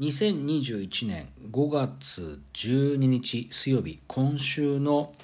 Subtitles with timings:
[0.00, 5.14] 2021年5月12日水曜日今週の、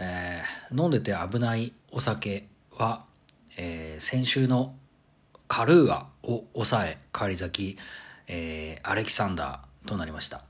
[0.00, 3.04] えー飲んでて危ないお酒は、
[3.56, 4.74] えー先週の
[5.46, 7.78] カルーアを抑え返り咲き、
[8.26, 10.42] えーアレキサンダーとなりました。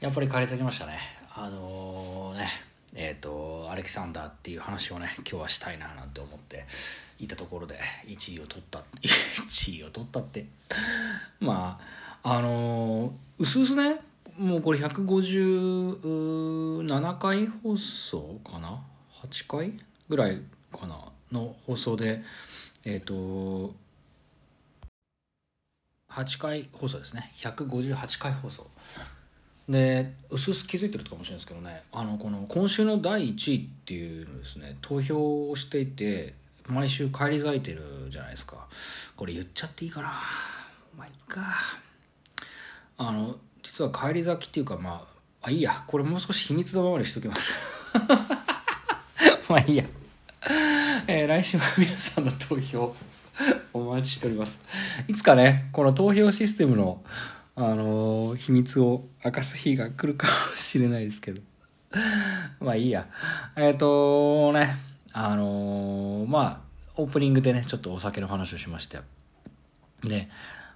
[0.00, 0.98] やっぱり返り咲きましたね。
[1.34, 2.48] あのーね
[2.94, 6.66] えっ、とアレキサンダーっていう話をね今日はしたいななんて思って
[7.18, 10.46] いたところで1位を取った 1位を取ったって。
[11.40, 11.80] ま
[12.22, 14.00] ああのー、うすうすね
[14.38, 18.82] もうこれ157回放送かな
[19.22, 19.72] ？8回
[20.08, 20.40] ぐらい
[20.72, 20.98] かな
[21.32, 22.22] の放送で
[22.84, 23.74] えっ、と
[26.10, 27.32] 8回放送ですね。
[27.36, 28.66] 158回放送。
[29.68, 36.34] でうすうす気づいてるかもしれないですけどねあのこの今週の第1位っていうのですね投票をしていて
[36.68, 38.66] 毎週返り咲いてるじゃないですか。
[39.14, 40.08] これ言っちゃっていいかな。
[40.96, 41.42] まあいいか。
[42.98, 45.04] あの実は返り咲きっていうかま
[45.42, 45.84] ああいいや。
[45.86, 47.92] これもう少し秘密のままにしときます。
[49.48, 49.84] まあいいや、
[51.06, 52.96] えー来週は皆さんの投票
[53.72, 54.60] お待ちしております。
[55.06, 57.00] いつかねこの投票システムの
[57.56, 61.42] あの秘密を明かす日が来るかもしれないですけど。
[62.60, 63.06] まあいいや。
[63.56, 64.86] えっ、とね。
[65.18, 66.60] あのまあ
[66.96, 69.02] オープニングでねちょっとお酒の話をしました
[70.04, 70.28] で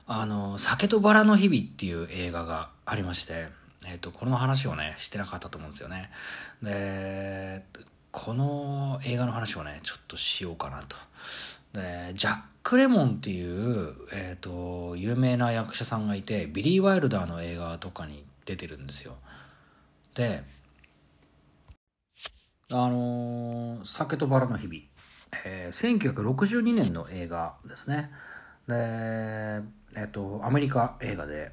[0.07, 3.49] あの酒とバラの日々っていう映画がありまして、
[3.87, 6.11] えっとこの話をねしてなかったと思うんですよね。
[6.63, 7.65] で
[8.11, 10.97] この映画の話をねちょっとしようかなと。
[11.73, 19.17] でジャック・レモンっていう、えっと有名な役者さんがいてビリー・ワイルダーの映画とかに出てるんですよ。
[20.15, 20.43] で
[22.73, 24.81] あのー酒とバラの日々」
[25.45, 28.11] えー1962年の映画ですね。
[28.67, 28.75] で
[29.97, 31.53] えっ、とアメリカ映画で。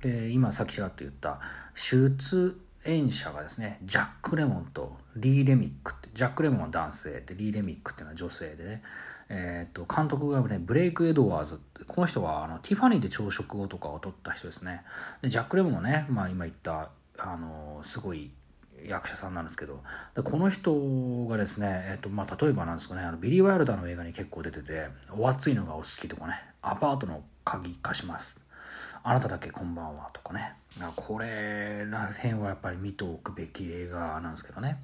[0.00, 1.40] で今さっきちらっと言った
[1.74, 8.82] 出演者がですねジャック・レモンとリー・レミックってジャック・レモンは男性でリー・レミックっていうのは女性でね。
[9.28, 14.82] えっ、と監督がねブレイク・エドワーズこの人はあのティファニーで朝食をとかを取った人ですね。
[15.22, 18.30] でジャック・レモンもね、まあ、今言ったあのすごい
[18.84, 19.82] 役者さんなんですけど。
[20.14, 28.40] でこの人がですね、えっとまあ、例えばなんですかねあのビリー・ワイルダーの映画に結構出てて「お熱いのがお好き」とかね「アパートの鍵貸します」
[29.08, 30.54] 「あなただけこんばんは」とかね。
[30.96, 34.78] これら辺はやっぱり見ておくべき映画なんですけどね。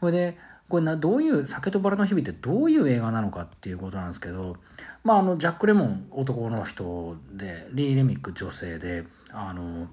[0.00, 0.38] これで
[0.68, 4.58] これなどういう「酒とバラの日々」ってどういう映画なのかっていうことなんですけど
[5.02, 9.88] まああのジャック・レモン男の人でリー・レミック女性であの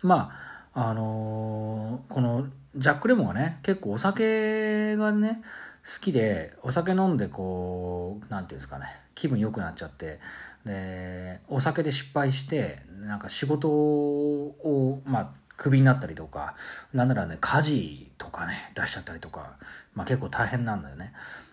[0.00, 0.30] ま
[0.72, 5.42] ああのこのジャック・レモンがね結構お酒がね
[5.84, 10.18] 好きでお酒飲んでこうなんていうんですかね気分良くなっちゃって
[10.64, 16.56] でお酒で失敗してなんか仕事をまあクビになったりとか
[16.92, 19.56] なんならね家事とかね出しちゃったりとか、
[19.94, 21.12] まあ、結構大変なんだよね。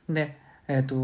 [0.10, 0.38] で
[0.68, 0.96] えっ、と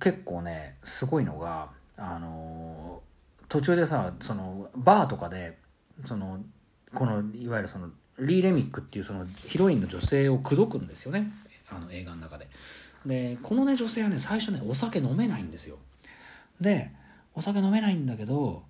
[0.00, 3.02] 結構ねすごいのがあの
[3.48, 5.58] 途中でさそのバーとかで
[6.04, 6.40] その
[6.92, 11.28] このいわゆるそのリー・レミックっていうそのヒロインの女性を口説くんですよね。
[11.70, 12.48] あの映画の中で。
[13.04, 15.78] でこのね女性はね最初ねお酒飲めないんですよ。
[16.60, 16.90] で
[17.34, 18.64] お酒飲めないんだけど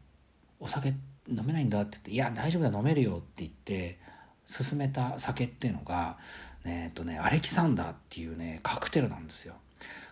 [0.61, 0.89] お酒
[1.29, 3.99] 飲めないんだって言って「いや大丈夫だ飲めるよ」って言って
[4.47, 6.19] 勧めた酒っていうのが、
[6.65, 9.55] えっとね、アレキサンダーっていうねカクテルなんですよ。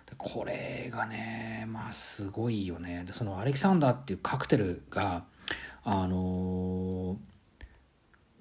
[0.07, 3.05] でこれがねまあすごいよね。
[3.07, 5.25] でそのアレキサンダーっていうカクテルが
[5.85, 7.17] あの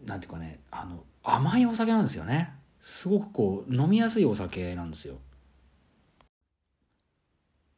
[0.05, 2.53] なんていうかねあの甘いお酒なんですよね。
[2.83, 5.15] すごくこう飲みやすいお酒なんですよ。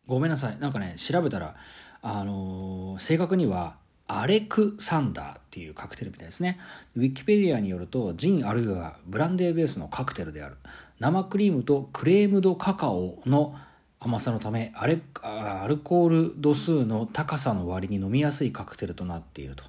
[0.08, 0.58] ごめんなさい。
[0.60, 1.56] なんかね調べたら
[2.02, 3.76] あのー正確には
[4.08, 6.60] アレクサンダーっていうカクテルみたいですね。
[6.96, 10.58] ウィキペディアによるとジンあるいはブランデーベースのカクテルである。
[11.00, 13.56] 生クリームとクレームドカカオの
[14.00, 19.66] 甘さのためアレアルコール度数の高さの割に飲みやすいカクテルとなっていると。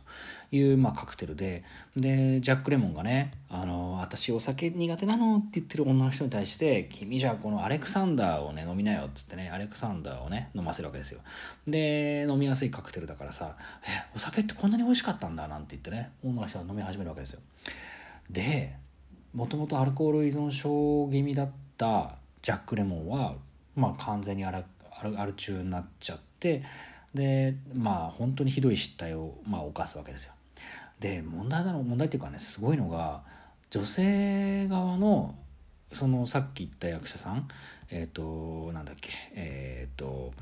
[0.50, 1.64] いう、まあ、カクテルで
[1.96, 11.20] でジャック・レモンがね「あの私お酒苦手なの?」って言ってる女の人に対して「君じゃあこのアレクサンダーをね飲みなよ」っつってねアレクサンダーをね飲ませるわけですよ
[11.66, 13.56] で飲みやすいカクテルだからさ
[13.86, 17.40] 「えお酒ってこんなに美味しかったんだ」なんて言ってね女の人が飲み始めるわけですよ
[18.30, 18.74] で
[19.34, 23.34] もともとアルコール依存症気味だったジャック・レモンは、
[23.74, 24.64] まあ、完全にアル
[25.18, 26.62] アル中になっちゃって
[27.16, 30.34] でまあ本当にひどい失態を、まあ、犯すわけですよ。
[31.00, 33.22] で問題なの問題っていうかねすごいのが
[33.70, 35.34] 女性側の
[35.92, 37.48] そのさっき言った役者さん
[37.90, 40.32] えっ、となんだっけえっ、と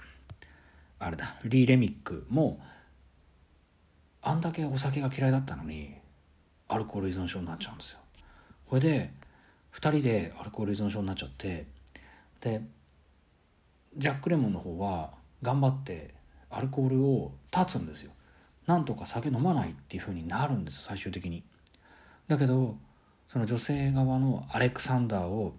[0.99, 2.61] あれだリー・レミックも
[4.23, 5.94] ああんだけお酒が嫌いだったのに
[6.69, 7.99] アルコール依存症になっちゃうんですよ
[8.67, 9.12] これで
[9.75, 11.67] 2人でアルコール依存症になっちゃって
[12.41, 12.62] で
[13.97, 15.11] ジャック・レモンの方は
[15.43, 16.15] 頑張って
[16.56, 18.12] アルコールを断つんですよ。
[18.66, 21.44] なんとか酒飲まないっていう風になるんです最終的に。
[22.26, 22.76] だけど
[23.26, 25.54] その女性側のアレクサンダーを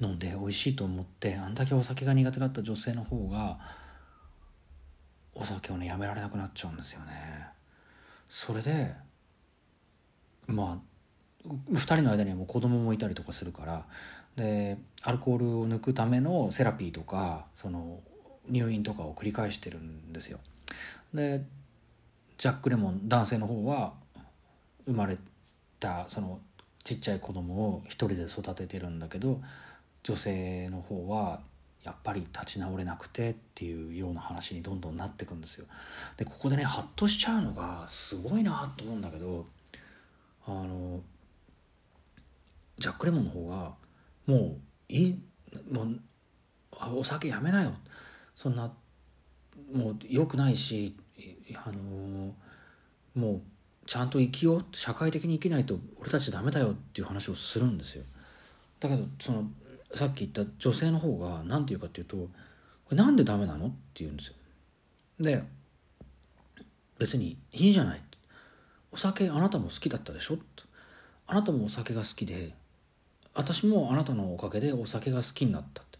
[0.00, 3.58] 飲んで美味しいと思ってあんだけお酒が苦手だった女性の方が
[5.34, 7.46] お酒をねやめられなくなっちゃうんですよね。
[8.28, 8.94] それで
[10.46, 13.86] まあ2人の間にはもう子供もいたりとかするから
[14.34, 18.00] でアルコールを抜くためのセラピーとかその
[18.50, 20.38] 入院とかを繰り返してるんですよ
[21.14, 21.42] で
[22.38, 23.94] ジャック・レモン男性の方は
[24.84, 25.16] 生まれ
[25.80, 26.38] たその
[26.84, 29.40] ちっちゃい子供を一人で育ててるんだけど
[30.02, 31.40] 女性の方は
[31.82, 35.66] やっぱり立ち直れなくてっていうような話にどんどんなってくんですよ。
[36.16, 39.46] でここでねハッとしちゃうのがすごいなと思うんだけど
[40.46, 41.00] あの
[42.78, 43.72] ジャック・レモンの方が
[44.26, 44.58] もう
[44.88, 45.22] いい
[45.70, 46.00] もう
[46.98, 47.72] お酒やめなよ
[48.36, 48.72] そんな
[49.72, 50.94] もう良くないし
[51.54, 52.34] あの
[53.14, 53.42] もう
[53.86, 58.04] ちゃんと生きよう社会的に生きないと俺たちダメだよっていう話をするんですよ。
[58.78, 59.50] だけどその
[59.94, 62.16] さっき言った女性の方が何て言うかっていうと
[62.84, 63.74] 「これなんでダメなの?」って
[64.04, 64.34] 言うんですよ。
[65.18, 65.42] で
[66.98, 68.02] 別にいいじゃない。
[68.92, 70.38] お酒あなたも好きだったでしょ？
[71.26, 72.54] あなたもお酒が好きで
[73.34, 75.82] 私もあなたのおかげでお酒が好きになった。
[75.82, 75.95] って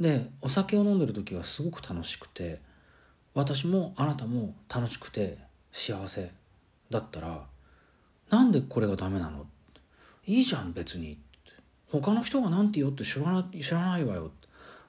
[0.00, 2.60] でお酒を飲んでる時はすごく楽しくて
[3.34, 5.38] 私もあなたも楽しくて
[5.72, 6.30] 幸せ
[6.90, 7.46] だったら
[8.30, 9.46] なんでこれがダメなの？
[10.26, 11.18] いいじゃん別に。
[11.88, 14.32] 他の人が何て言おうって知らない知らないわよ。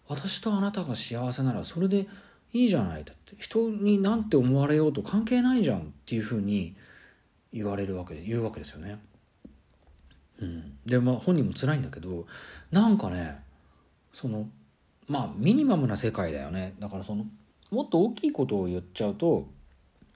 [0.07, 2.07] 私とあなたが幸せならそれで
[2.54, 3.04] いいじゃない。
[3.04, 6.75] だって人に何て思われようと関係ないじゃんっていうふうに
[7.54, 9.00] 言われるわけで言うわけですよね。
[10.42, 12.25] うん、でまあ本人も辛いんだけど
[12.71, 13.38] なんかね
[14.12, 14.48] その
[15.07, 16.75] まあミニマムな世界だよね。
[16.80, 17.25] だからその
[17.71, 19.48] もっと大きいことを言っちゃうと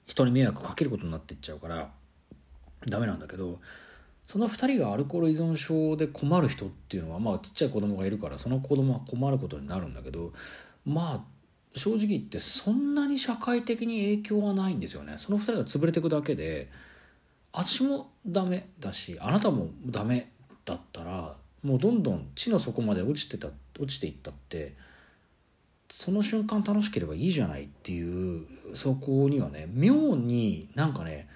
[0.06, 1.90] 人に迷惑かけることになってっちゃうから
[2.86, 3.60] ダメなんだけど
[4.26, 10.32] その2人がアルコール依存症で困る人っていうのはまあちっちゃい子供がいるからその子供は困ることになるんだけど
[10.86, 15.14] まあ正直言ってそんなに社会的に影響はないんですよね。
[15.16, 16.70] その2人が潰れていくだけで
[17.52, 20.30] 私もダメだしあなたもダメ
[20.64, 23.48] だったらもうどんどん地の底まで落ちてた
[23.78, 24.74] 落ちていったって
[25.88, 31.28] その瞬間楽しければいいじゃないっていうそこにはね妙になんかね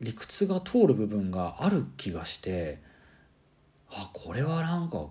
[0.00, 2.82] 理屈が通る部分がある気がして
[3.90, 5.06] あこれはなんか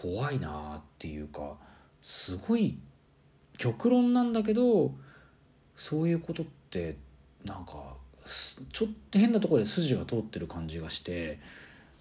[0.00, 1.56] 怖いなっていうか
[2.00, 2.78] すごい
[3.58, 4.94] 極論なんだけど
[5.76, 6.96] そういうことって
[7.44, 7.94] なんか
[8.72, 11.40] ちょっと変なところで筋が通ってる感じがして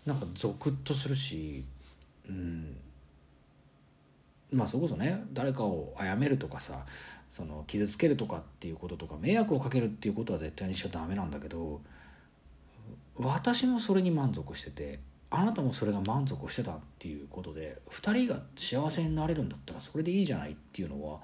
[0.06, 1.66] なんかゾクッとするし
[2.30, 2.78] うん。
[4.52, 6.86] まあそれこそね誰かを殺めるとかさ
[7.30, 11.82] その傷つけるとかっていうこととか迷惑をかけるっていうことは絶対にしちゃダメなんだけど
[13.18, 15.00] 私もそれに満足してて
[15.30, 21.20] あなたもそれが満足してたっていうことで2人が幸せになれるんだったらそれでいいじゃないっていうのは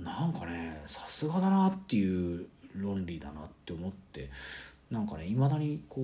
[0.00, 2.46] なんかねさすがだなっていう
[2.76, 4.30] 論理だなって思って
[4.90, 6.00] なんかねいまだにこ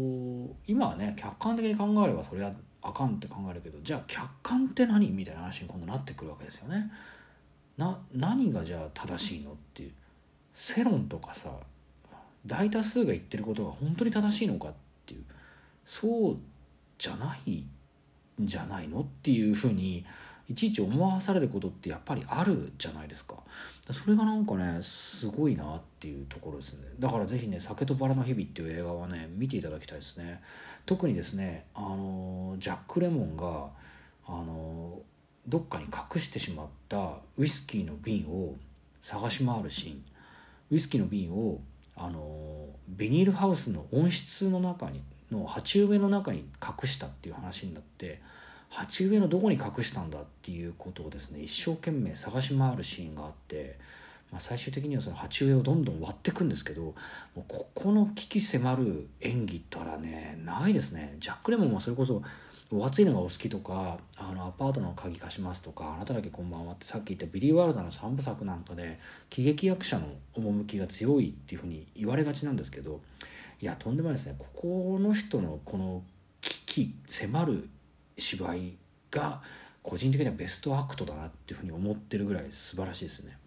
[0.53, 2.53] う今はね客観的に考えればそれは
[2.89, 5.11] あかんって考えるけどじゃあ客観って何？
[5.11, 6.91] みたいな話に今度なってくるわけですよね。
[7.77, 9.93] な何がじゃあ正しいのっていう。
[10.53, 11.51] 世論とかさ
[12.45, 14.73] 大多数が言ってることが本当に正しいのかっ
[15.07, 15.25] ていう。
[15.85, 16.37] そう
[16.99, 20.05] じゃないんじゃないのっていうふうに
[20.49, 23.35] いちいち思わされることってやっぱりあるじゃないですか。
[23.91, 26.89] それがなんかねすごいなっていうところですね。
[26.99, 30.41] だから是非ね「酒とバラの日々」っていう映画はね見ていただきたいですね。
[30.87, 33.69] 特にですねあのジャック・レモンが
[34.27, 35.03] あの
[35.47, 38.57] どっかに隠してしまったウイスキーの瓶を
[39.03, 40.05] 探し回るシーン。
[40.71, 41.61] ウイスキーの瓶を
[41.95, 48.21] あのビニールハウスの温室の中にの鉢植えの中に隠したっていう話になって
[48.71, 53.79] 鉢植えのどこに隠したんだっていうことをですね一生懸命探し回るシーンがあって、
[54.31, 56.95] まあ、最終的にはその鉢植えをどんどん割っていくんですけども
[57.37, 61.17] うここの危機迫る演技ったらねないですね。
[61.19, 62.23] ジャック・レモンはそれこそ
[62.71, 68.99] お熱いのがお好きとかあのアパートの鍵貸しますとかあなただけこんばんはってさっき言ったビリー・ワールドの3部作なんかで
[69.31, 73.01] 喜劇役者の趣が強いっていうふうに言われがちなんですけど
[73.63, 74.37] いやとんでもないですね。
[74.39, 76.03] ここの人のこの
[76.43, 77.69] 危機迫る
[78.19, 78.77] 芝居
[79.11, 79.41] が
[79.83, 83.39] 個人的にはベストアクトだなっていうふうに思ってるぐらい素晴らしいですね。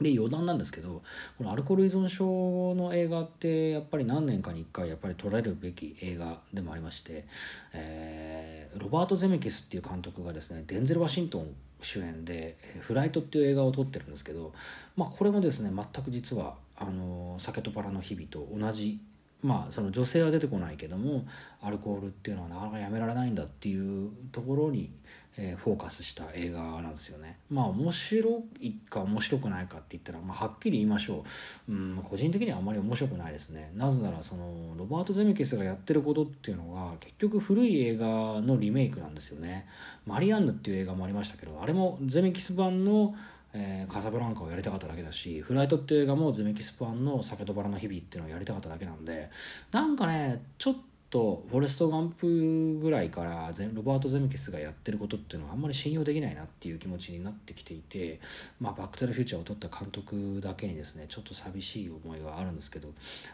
[0.00, 1.02] で余談なんですけど
[1.38, 7.24] このアルコール依存症の映画ってやっぱり何年かに1回やっぱり撮られるべき映画でもありまして、
[7.72, 14.52] えー、ロバート・ゼメキスっていう監督がですねデンゼル・ワシントン主演で「フライト」っていう映画を撮ってるんですけど、
[14.96, 19.00] まあ、これもですね全く実はあの酒とバラの日々と同じ
[19.42, 21.24] まあその女性は出てこないけども
[21.60, 24.90] アルコールっていうのはなかなかやめられないんだっていうところに、
[25.36, 27.38] えー、フォーカスした映画なんですよね。
[27.50, 31.24] まあ面白いか面白くないかって言ったら、まあ、はっきり言いましょ
[31.68, 33.72] う、うん、個人的にはあんまり面白くないですね。
[33.74, 38.06] なぜならそのロバート・ゼメキスがやってることっていうのが結局古い映画
[38.40, 39.66] のリメイクなんですよね。
[40.06, 43.14] マリアンヌっていう映画もありましたけどあれもゼメキス版の
[43.54, 49.30] えー、カサブランカをやりたかっただけだしフライトっていう映画もズメキスパンの酒とバラの日々っていうのをやりたかっただけなんで
[49.70, 50.76] なんかねちょっ
[51.12, 58.18] とフォレスト・ガンプぐらいからロバート・ゼメキスがやってることっていうのはあんまり信用できないなっていう気持ちになってきていて、
[58.58, 62.88] まあ、バック・トゥ・ザ・フューチャーを撮った監督だけにですねちょっと寂しい思いがあるんですけど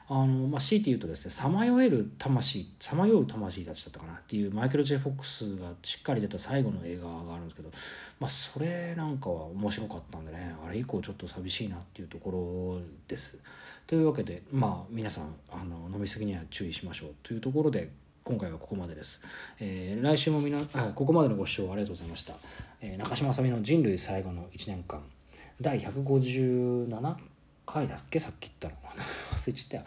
[0.08, 7.70] あの、まあ、強いて言うとですねさまよえる魂さまよう魂たちだったかなっていうマイケル・ジェ・フォックスがしっかり出た最後の映画があるんですけど、
[8.18, 13.40] まあ、それなんかは面白かったんでねあれ以降ちょっと寂しいなっていうところです。
[13.88, 17.88] というわけでまあ皆さんあの飲み過ぎには注意しましょうというところで
[18.22, 19.22] 今回はここまでです。
[19.58, 22.34] えー、来週もみなあここまでのご視聴ありがとうございました。
[22.82, 25.02] えー、中島あさみの人類最後の1年間
[25.58, 27.16] 第157
[27.64, 28.20] 回だっけ？
[28.20, 28.74] さっき言ったの
[29.32, 29.82] 忘れちゃったよ。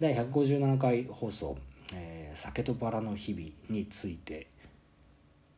[0.00, 1.56] 第157回放送、
[1.94, 4.48] えー、酒とバラの日々について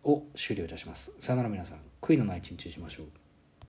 [0.04, 1.12] を終了いたします。
[1.18, 1.78] さよなら皆さん。
[2.00, 3.06] 悔いのない一日にしましょう。